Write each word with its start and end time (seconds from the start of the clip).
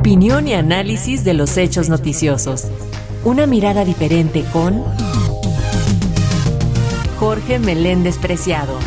Opinión 0.00 0.48
y 0.48 0.54
análisis 0.54 1.26
de 1.26 1.34
los 1.34 1.58
hechos 1.58 1.90
noticiosos. 1.90 2.70
Una 3.22 3.46
mirada 3.46 3.84
diferente 3.84 4.44
con 4.50 4.82
Jorge 7.18 7.58
Meléndez 7.58 8.16
Preciado. 8.16 8.78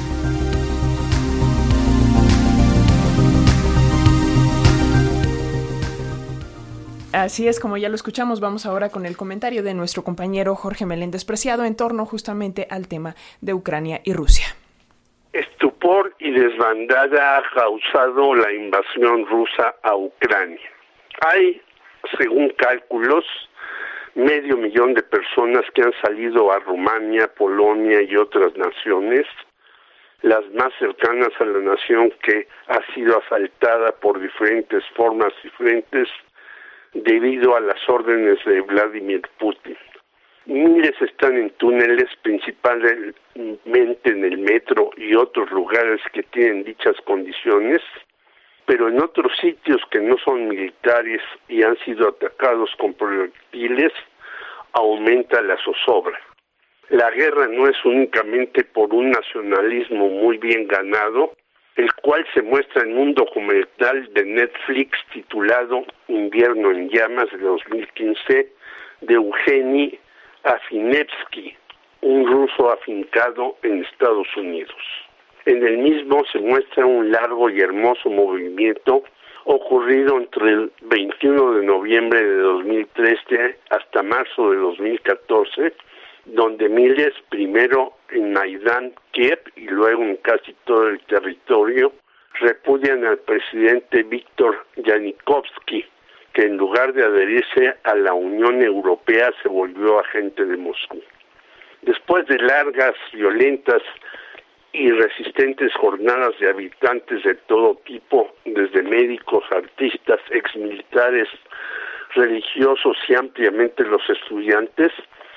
Así 7.12 7.48
es, 7.48 7.60
como 7.60 7.78
ya 7.78 7.90
lo 7.90 7.96
escuchamos, 7.96 8.40
vamos 8.40 8.66
ahora 8.66 8.90
con 8.90 9.06
el 9.06 9.16
comentario 9.16 9.62
de 9.62 9.76
nuestro 9.76 10.04
compañero 10.04 10.56
Jorge 10.56 10.88
Meléndez 10.88 11.26
Preciado 11.26 11.64
en 11.64 11.76
torno 11.76 12.08
justamente 12.08 12.66
al 12.72 12.88
tema 12.88 13.16
de 13.40 13.54
Ucrania 13.54 14.02
y 14.04 14.14
Rusia. 14.14 14.48
Estupor 15.32 16.16
y 16.18 16.32
desbandada 16.32 17.38
ha 17.38 17.44
causado 17.54 18.34
la 18.34 18.52
invasión 18.52 19.28
rusa 19.28 19.76
a 19.84 19.96
Ucrania. 19.96 20.74
Hay, 21.22 21.62
según 22.18 22.50
cálculos, 22.52 23.26
medio 24.16 24.58
millón 24.58 24.94
de 24.94 25.04
personas 25.04 25.64
que 25.74 25.82
han 25.82 25.94
salido 26.04 26.52
a 26.52 26.60
Rumania, 26.60 27.28
Polonia 27.34 28.02
y 28.02 28.16
otras 28.16 28.56
naciones, 28.56 29.26
las 30.22 30.48
más 30.54 30.72
cercanas 30.80 31.30
a 31.40 31.46
la 31.46 31.60
nación 31.60 32.14
que 32.24 32.48
ha 32.68 32.80
sido 32.94 33.20
asaltada 33.20 33.92
por 33.94 34.22
diferentes 34.22 34.84
formas 34.96 35.34
diferentes 35.44 36.08
debido 36.94 37.56
a 37.56 37.60
las 37.60 37.78
órdenes 37.90 38.38
de 38.46 38.62
Vladimir 38.62 39.22
Putin. 39.38 39.78
Miles 40.46 41.02
están 41.02 41.38
en 41.38 41.50
túneles, 41.52 42.10
principalmente 42.22 43.16
en 43.36 44.24
el 44.26 44.38
metro 44.38 44.92
y 44.98 45.16
otros 45.16 45.50
lugares 45.52 46.02
que 46.12 46.24
tienen 46.24 46.66
dichas 46.66 46.96
condiciones, 47.06 47.82
pero 48.66 48.88
en 48.88 49.02
otros 49.02 49.32
sitios 49.40 49.82
que 49.92 50.00
no 50.00 50.18
son 50.24 50.48
militares 50.48 51.22
y 51.48 51.64
han 51.64 51.78
sido 51.80 52.10
atacados 52.10 52.70
con 52.78 52.94
proyectiles, 52.94 53.92
aumenta 54.74 55.42
la 55.42 55.58
zozobra. 55.58 56.20
La 56.90 57.10
guerra 57.12 57.48
no 57.48 57.68
es 57.68 57.78
únicamente 57.86 58.64
por 58.64 58.94
un 58.94 59.12
nacionalismo 59.12 60.10
muy 60.10 60.38
bien 60.38 60.68
ganado, 60.68 61.34
el 61.76 61.92
cual 61.96 62.26
se 62.34 62.42
muestra 62.42 62.84
en 62.84 62.98
un 62.98 63.14
documental 63.14 64.14
de 64.14 64.26
Netflix 64.26 64.98
titulado 65.12 65.86
Invierno 66.08 66.72
en 66.72 66.90
Llamas 66.90 67.32
de 67.32 67.40
2015 67.40 68.54
de 69.02 69.14
Eugeni 69.14 69.98
Afinevsky, 70.44 71.56
un 72.02 72.28
ruso 72.28 72.72
afincado 72.72 73.58
en 73.64 73.84
Estados 73.84 74.28
Unidos. 74.38 75.03
En 75.46 75.66
el 75.66 75.78
mismo 75.78 76.24
se 76.32 76.40
muestra 76.40 76.86
un 76.86 77.12
largo 77.12 77.50
y 77.50 77.60
hermoso 77.60 78.10
movimiento 78.10 79.04
ocurrido 79.46 80.18
entre 80.18 80.50
el 80.50 80.72
21 80.84 81.54
de 81.56 81.66
noviembre 81.66 82.24
de 82.24 82.38
2013 82.38 83.60
hasta 83.70 84.04
marzo 84.04 84.52
de 84.52 84.58
2014 84.58 85.74
donde 86.26 86.70
miles, 86.70 87.14
primero 87.30 87.94
en 88.10 88.34
Maidán, 88.34 88.94
Kiev 89.12 89.40
y 89.56 89.68
luego 89.68 90.04
en 90.04 90.18
casi 90.18 90.56
todo 90.66 90.88
el 90.88 91.00
territorio, 91.02 91.94
repudian 92.40 93.06
al 93.06 93.20
presidente 93.20 94.04
Víctor 94.04 94.66
Yanukovsky, 94.78 95.86
que 96.34 96.44
en 96.44 96.58
lugar 96.58 96.94
de 96.94 97.04
adherirse 97.04 97.76
a 97.84 97.96
la 97.96 98.14
Unión 98.14 98.62
Europea 98.62 99.32
se 99.42 99.50
volvió 99.50 100.00
agente 100.00 100.46
de 100.46 100.58
Moscú. 100.58 101.02
Después 101.82 102.26
de 102.28 102.38
largas, 102.38 102.96
violentas 103.12 103.82
y 104.74 104.90
resistentes 104.92 105.72
jornadas 105.76 106.38
de 106.40 106.50
habitantes 106.50 107.24
de 107.24 107.36
todo 107.36 107.76
tipo, 107.86 108.34
desde 108.44 108.82
médicos, 108.82 109.44
artistas, 109.52 110.20
exmilitares, 110.32 111.30
religiosos 112.16 112.98
y 113.08 113.16
ampliamente 113.16 113.84
los 113.84 114.02
estudiantes, 114.10 114.92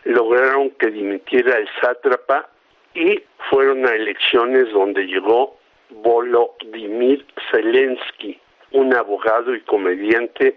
lograron 0.05 0.71
que 0.71 0.91
dimitiera 0.91 1.59
el 1.59 1.69
sátrapa 1.81 2.49
y 2.95 3.23
fueron 3.51 3.87
a 3.87 3.95
elecciones 3.95 4.73
donde 4.73 5.07
llegó 5.07 5.59
Volodymyr 5.91 7.25
Zelensky, 7.51 8.41
un 8.73 8.95
abogado 8.95 9.55
y 9.55 9.61
comediante 9.61 10.57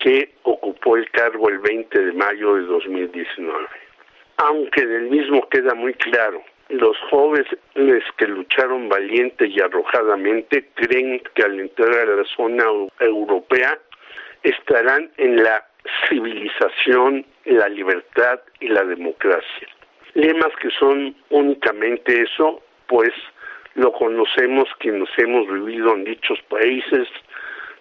que 0.00 0.34
ocupó 0.42 0.96
el 0.96 1.08
cargo 1.10 1.48
el 1.48 1.58
20 1.60 2.06
de 2.06 2.12
mayo 2.12 2.56
de 2.56 2.62
2019. 2.62 3.66
Aunque 4.38 4.84
del 4.84 5.04
mismo 5.10 5.48
queda 5.48 5.74
muy 5.74 5.94
claro, 5.94 6.42
los 6.68 6.96
jóvenes 7.10 7.46
que 8.16 8.26
lucharon 8.26 8.88
valiente 8.88 9.46
y 9.46 9.60
arrojadamente 9.60 10.68
creen 10.74 11.22
que 11.34 11.42
al 11.42 11.60
entrar 11.60 11.94
a 11.94 12.16
la 12.16 12.24
zona 12.24 12.64
europea 13.00 13.78
estarán 14.42 15.10
en 15.16 15.42
la 15.42 15.64
civilización, 16.08 17.24
la 17.44 17.68
libertad 17.68 18.40
y 18.60 18.68
la 18.68 18.84
democracia. 18.84 19.68
Lemas 20.14 20.52
que 20.60 20.70
son 20.70 21.14
únicamente 21.30 22.22
eso, 22.22 22.62
pues 22.86 23.12
lo 23.74 23.92
conocemos 23.92 24.68
quienes 24.78 25.08
hemos 25.18 25.46
vivido 25.46 25.94
en 25.94 26.04
dichos 26.04 26.40
países 26.48 27.08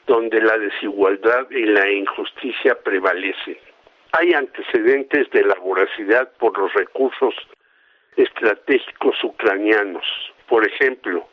donde 0.08 0.40
la 0.42 0.58
desigualdad 0.58 1.50
y 1.50 1.66
la 1.66 1.90
injusticia 1.90 2.78
prevalecen. 2.84 3.58
Hay 4.12 4.34
antecedentes 4.34 5.30
de 5.32 5.44
la 5.44 5.56
voracidad 5.56 6.32
por 6.38 6.58
los 6.58 6.74
recursos 6.74 7.34
estratégicos 8.18 9.24
ucranianos. 9.24 10.06
Por 10.48 10.66
ejemplo, 10.68 11.28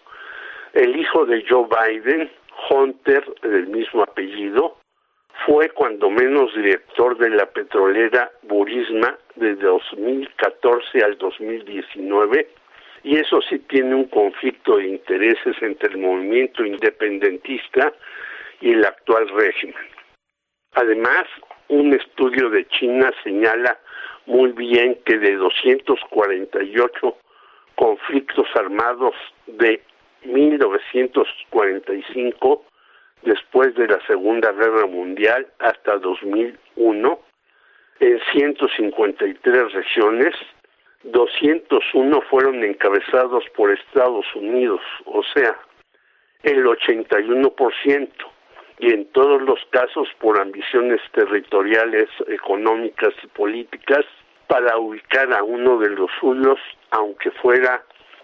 el 0.73 0.97
hijo 0.97 1.27
de 1.27 1.45
Joe 1.49 1.67
Biden, 1.69 2.31
Hunter, 2.71 3.25
del 3.43 3.67
mismo 3.69 4.03
apellido, 4.03 4.79
fue 5.47 5.71
cuando 5.71 6.11
menos 6.11 6.55
director 6.55 7.17
de 7.19 7.31
la 7.31 7.47
petrolera 7.47 8.31
Burisma 8.43 9.17
de 9.37 9.55
2014 9.57 11.03
al 11.03 11.19
2019 11.19 12.49
y 13.05 13.19
eso 13.19 13.41
sí 13.43 13.59
tiene 13.61 13.95
un 13.95 14.05
conflicto 14.05 14.77
de 14.77 14.89
intereses 14.89 15.57
entre 15.61 15.91
el 15.91 15.99
movimiento 15.99 16.65
independentista 16.65 17.93
y 18.61 18.73
el 18.73 18.85
actual 18.85 19.29
régimen. 19.31 19.89
Además, 20.75 21.25
un 21.69 21.93
estudio 21.95 22.49
de 22.51 22.67
China 22.69 23.11
señala 23.25 23.79
muy 24.27 24.53
bien 24.53 25.01
que 25.05 25.19
de 25.19 25.35
248 25.37 27.17
conflictos 27.75 28.47
armados 28.55 29.15
de 29.47 29.83
1945 30.25 32.65
después 33.23 33.75
de 33.75 33.89
la 33.89 34.01
Segunda 34.07 34.53
Guerra 34.53 34.87
Mundial 34.87 35.49
hasta 35.59 35.99
2001 35.99 37.19
en 38.01 38.21
153 38.33 39.73
regiones, 39.73 40.35
201 41.05 42.21
fueron 42.23 42.65
encabezados 42.65 43.45
por 43.57 43.71
Estados 43.71 44.27
Unidos, 44.35 44.81
o 45.07 45.23
sea, 45.35 45.57
el 46.43 46.65
81%, 46.65 48.09
y 48.83 48.93
en 48.93 49.05
todos 49.13 49.41
los 49.43 49.61
casos 49.71 50.09
por 50.19 50.41
ambiciones 50.41 51.01
territoriales, 51.13 52.09
económicas 52.27 53.15
y 53.23 53.29
políticas, 53.29 54.05
para 54.49 54.77
ubicar 54.77 55.33
a 55.33 55.45
uno 55.45 55.79
de 55.79 55.91
los 55.91 56.11
suyos, 56.19 56.59
aunque 56.91 57.31
fuera 57.31 57.81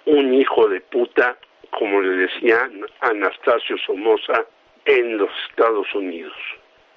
un 0.06 0.34
hijo 0.34 0.66
de 0.66 0.80
puta, 0.80 1.38
como 1.70 2.00
le 2.00 2.26
decía 2.26 2.68
Anastasio 3.02 3.78
Somoza 3.86 4.46
en 4.84 5.18
los 5.18 5.30
Estados 5.48 5.94
Unidos. 5.94 6.34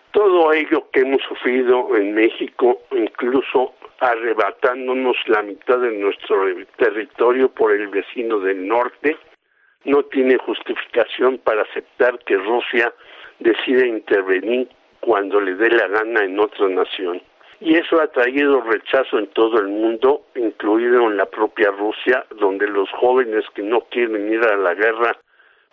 Todo 0.09 0.51
ello 0.53 0.89
que 0.91 1.01
hemos 1.01 1.22
sufrido 1.22 1.95
en 1.95 2.16
México, 2.16 2.81
incluso 2.89 3.75
arrebatándonos 3.99 5.16
la 5.28 5.43
mitad 5.43 5.78
de 5.78 5.91
nuestro 5.99 6.47
territorio 6.78 7.47
por 7.49 7.72
el 7.72 7.89
vecino 7.89 8.39
del 8.39 8.67
norte, 8.67 9.17
no 9.85 10.01
tiene 10.05 10.38
justificación 10.39 11.38
para 11.38 11.61
aceptar 11.61 12.17
que 12.25 12.38
Rusia 12.38 12.91
decida 13.41 13.85
intervenir 13.85 14.70
cuando 15.02 15.40
le 15.41 15.55
dé 15.55 15.70
la 15.70 15.88
gana 15.88 16.23
en 16.23 16.40
otra 16.40 16.70
nación. 16.70 17.22
Y 17.59 17.76
eso 17.76 18.02
ha 18.02 18.08
traído 18.08 18.61
rechazo 18.61 19.20
en 19.20 19.28
todo 19.28 19.59
el 19.59 19.67
mundo, 19.67 20.23
incluido 20.35 21.03
en 21.03 21.17
la 21.17 21.28
propia 21.28 21.70
Rusia, 21.70 22.26
donde 22.40 22.67
los 22.67 22.90
jóvenes 22.91 23.46
que 23.53 23.61
no 23.61 23.82
quieren 23.82 24.34
ir 24.34 24.41
a 24.43 24.58
la 24.58 24.73
guerra 24.73 25.16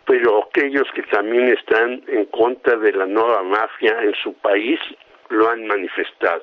pero 0.09 0.43
aquellos 0.43 0.87
que 0.95 1.03
también 1.03 1.49
están 1.49 2.01
en 2.07 2.25
contra 2.25 2.75
de 2.77 2.93
la 2.93 3.05
nueva 3.05 3.43
mafia 3.43 3.95
en 4.01 4.15
su 4.15 4.33
país 4.33 4.79
lo 5.29 5.47
han 5.47 5.67
manifestado. 5.67 6.41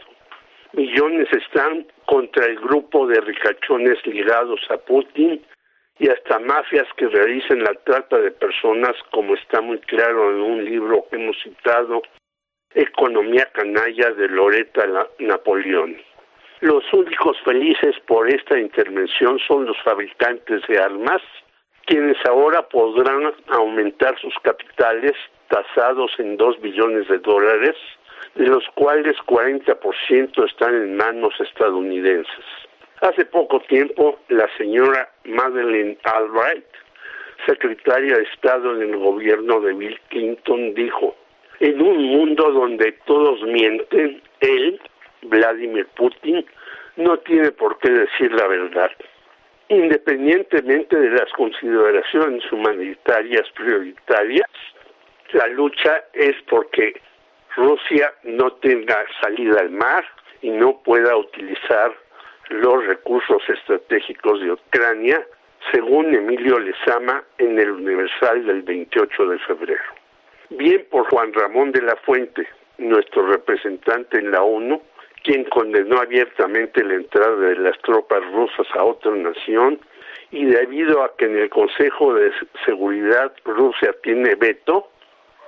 Millones 0.73 1.27
están 1.33 1.85
contra 2.05 2.47
el 2.47 2.61
grupo 2.61 3.09
de 3.09 3.21
ricachones 3.21 3.99
ligados 4.07 4.61
a 4.71 4.77
Putin 4.77 5.45
y 5.99 6.09
hasta 6.09 6.39
mafias 6.39 6.87
que 6.97 7.09
realizan 7.09 7.61
la 7.61 7.75
trata 7.85 8.19
de 8.19 8.31
personas, 8.31 8.95
como 9.11 9.35
está 9.35 9.61
muy 9.61 9.79
claro 9.79 10.31
en 10.31 10.41
un 10.41 10.65
libro 10.65 11.07
que 11.11 11.17
hemos 11.17 11.37
citado, 11.43 12.03
Economía 12.75 13.49
Canalla 13.53 14.11
de 14.13 14.29
Loreta 14.29 14.85
Napoleón. 15.19 15.97
Los 16.61 16.85
únicos 16.93 17.39
felices 17.43 17.97
por 18.07 18.29
esta 18.29 18.59
intervención 18.59 19.39
son 19.47 19.67
los 19.67 19.77
fabricantes 19.83 20.63
de 20.69 20.79
armas, 20.79 21.23
quienes 21.87 22.17
ahora 22.27 22.63
podrán 22.69 23.33
aumentar 23.49 24.19
sus 24.21 24.35
capitales 24.43 25.15
tasados 25.49 26.13
en 26.19 26.37
dos 26.37 26.61
billones 26.61 27.09
de 27.09 27.19
dólares 27.19 27.77
de 28.35 28.47
los 28.47 28.65
cuales 28.75 29.17
40% 29.27 30.47
están 30.47 30.75
en 30.75 30.97
manos 30.97 31.35
estadounidenses. 31.41 32.45
Hace 33.01 33.27
poco 33.27 33.61
tiempo, 33.61 34.19
la 34.29 34.49
señora 34.57 35.11
Madeleine 35.25 35.99
Albright, 36.05 36.65
secretaria 37.45 38.17
de 38.17 38.23
Estado 38.23 38.75
en 38.75 38.91
el 38.91 38.97
gobierno 38.97 39.61
de 39.61 39.75
Bill 39.75 40.01
Clinton, 40.09 40.73
dijo, 40.75 41.15
en 41.61 41.81
un 41.83 42.03
mundo 42.05 42.51
donde 42.53 42.93
todos 43.05 43.43
mienten, 43.43 44.23
él, 44.41 44.81
Vladimir 45.23 45.87
Putin, 45.95 46.45
no 46.97 47.19
tiene 47.19 47.53
por 47.53 47.79
qué 47.81 47.91
decir 47.91 48.33
la 48.33 48.47
verdad. 48.47 48.91
Independientemente 49.69 50.97
de 50.99 51.11
las 51.11 51.31
consideraciones 51.33 52.51
humanitarias 52.51 53.47
prioritarias, 53.51 54.49
la 55.33 55.49
lucha 55.49 56.05
es 56.15 56.35
porque 56.49 56.99
Rusia 57.57 58.15
no 58.23 58.53
tenga 58.55 59.05
salida 59.21 59.61
al 59.61 59.71
mar 59.71 60.05
y 60.41 60.51
no 60.51 60.79
pueda 60.83 61.15
utilizar 61.17 61.93
los 62.51 62.87
recursos 62.87 63.43
estratégicos 63.49 64.41
de 64.41 64.53
Ucrania, 64.53 65.27
según 65.73 66.15
Emilio 66.15 66.59
Lezama 66.59 67.25
en 67.39 67.59
el 67.59 67.71
Universal 67.71 68.47
del 68.47 68.63
28 68.63 69.27
de 69.27 69.39
febrero. 69.41 69.83
Bien 70.51 70.87
por 70.91 71.09
Juan 71.11 71.33
Ramón 71.33 71.73
de 71.73 71.83
la 71.83 71.97
Fuente, 71.97 72.47
nuestro 72.79 73.27
representante 73.27 74.19
en 74.19 74.31
la 74.31 74.43
ONU, 74.43 74.81
quien 75.25 75.45
condenó 75.45 75.99
abiertamente 75.99 76.85
la 76.85 76.95
entrada 76.95 77.37
de 77.37 77.57
las 77.57 77.77
tropas 77.79 78.21
rusas 78.33 78.67
a 78.75 78.85
otra 78.85 79.11
nación 79.11 79.81
y 80.31 80.45
debido 80.45 81.03
a 81.03 81.17
que 81.17 81.25
en 81.25 81.37
el 81.37 81.51
Consejo 81.51 82.15
de 82.15 82.31
Seguridad 82.65 83.33
Rusia 83.45 83.95
tiene 84.03 84.37
veto, 84.37 84.89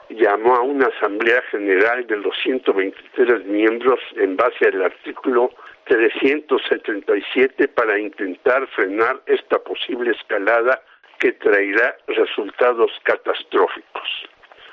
llamó 0.09 0.57
a 0.57 0.63
una 0.63 0.87
asamblea 0.87 1.43
general 1.51 2.07
de 2.07 2.17
los 2.17 2.35
123 2.43 3.45
miembros 3.47 4.01
en 4.17 4.37
base 4.37 4.67
al 4.67 4.83
artículo 4.83 5.51
377 5.89 7.69
para 7.69 7.99
intentar 7.99 8.67
frenar 8.69 9.21
esta 9.27 9.59
posible 9.59 10.13
escalada 10.13 10.81
que 11.19 11.33
traerá 11.33 11.97
resultados 12.07 12.93
catastróficos. 13.03 14.09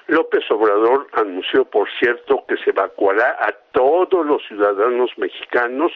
López 0.07 0.43
Obrador 0.51 1.07
anunció, 1.13 1.65
por 1.65 1.89
cierto, 1.99 2.45
que 2.47 2.57
se 2.57 2.69
evacuará 2.69 3.37
a 3.41 3.51
todos 3.71 4.25
los 4.25 4.45
ciudadanos 4.47 5.09
mexicanos. 5.17 5.91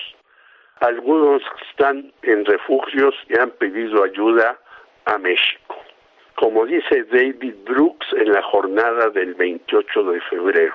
Algunos 0.80 1.44
están 1.70 2.12
en 2.24 2.46
refugios 2.46 3.14
y 3.28 3.38
han 3.38 3.52
pedido 3.52 4.04
ayuda 4.04 4.58
a 5.06 5.18
México. 5.20 5.76
Como 6.36 6.66
dice 6.66 7.04
David 7.12 7.56
Brooks 7.66 8.08
en 8.14 8.32
la 8.32 8.42
jornada 8.42 9.10
del 9.10 9.36
28 9.36 10.04
de 10.04 10.22
febrero, 10.22 10.74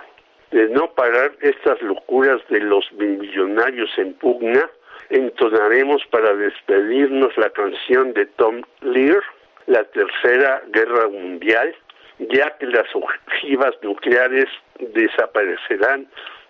de 0.55 0.69
no 0.69 0.87
parar 0.95 1.33
estas 1.41 1.83
locuras 1.83 2.41
de 2.49 2.61
los 2.61 2.91
millonarios 2.93 3.91
en 3.99 4.15
pugna, 4.15 4.71
entonaremos 5.11 6.01
para 6.13 6.33
despedirnos 6.33 7.37
la 7.37 7.51
canción 7.51 8.13
de 8.15 8.27
Tom 8.27 8.63
Lear, 8.81 9.21
la 9.67 9.83
Tercera 9.83 10.63
Guerra 10.69 11.09
Mundial, 11.09 11.75
ya 12.21 12.57
que 12.57 12.67
las 12.67 12.87
ojivas 12.95 13.75
nucleares 13.83 14.47
desaparecerán 14.79 16.07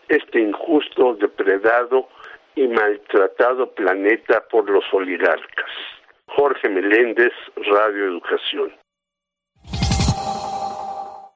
este 0.09 0.39
injusto, 0.39 1.15
depredado 1.15 2.07
y 2.57 2.69
maltratado 2.69 3.71
planeta 3.73 4.45
por 4.51 4.69
los 4.69 4.85
oligarcas. 4.93 5.71
Jorge 6.27 6.69
Meléndez, 6.69 7.33
Radio 7.57 8.05
Educación. 8.05 8.84